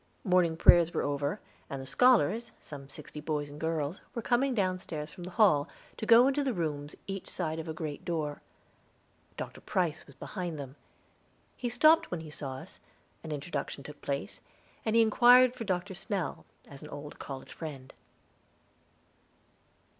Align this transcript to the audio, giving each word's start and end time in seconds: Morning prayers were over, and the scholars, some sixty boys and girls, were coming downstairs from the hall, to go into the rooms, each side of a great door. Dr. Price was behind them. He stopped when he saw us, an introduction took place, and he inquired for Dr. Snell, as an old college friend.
Morning 0.23 0.57
prayers 0.57 0.95
were 0.95 1.03
over, 1.03 1.39
and 1.69 1.79
the 1.79 1.85
scholars, 1.85 2.49
some 2.59 2.89
sixty 2.89 3.19
boys 3.21 3.51
and 3.51 3.61
girls, 3.61 4.01
were 4.15 4.21
coming 4.23 4.55
downstairs 4.55 5.11
from 5.11 5.23
the 5.23 5.29
hall, 5.29 5.69
to 5.95 6.07
go 6.07 6.27
into 6.27 6.43
the 6.43 6.55
rooms, 6.55 6.95
each 7.05 7.29
side 7.29 7.59
of 7.59 7.67
a 7.67 7.73
great 7.73 8.03
door. 8.03 8.41
Dr. 9.37 9.61
Price 9.61 10.07
was 10.07 10.15
behind 10.15 10.57
them. 10.57 10.75
He 11.55 11.69
stopped 11.69 12.09
when 12.09 12.21
he 12.21 12.31
saw 12.31 12.55
us, 12.55 12.79
an 13.23 13.31
introduction 13.31 13.83
took 13.83 14.01
place, 14.01 14.41
and 14.85 14.95
he 14.95 15.03
inquired 15.03 15.53
for 15.53 15.65
Dr. 15.65 15.93
Snell, 15.93 16.45
as 16.67 16.81
an 16.81 16.89
old 16.89 17.19
college 17.19 17.53
friend. 17.53 17.93